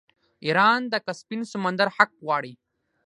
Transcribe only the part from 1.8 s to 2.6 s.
حق غواړي.